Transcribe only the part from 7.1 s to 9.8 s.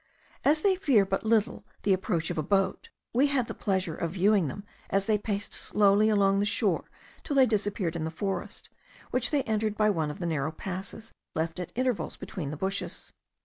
till they disappeared in the forest, which they entered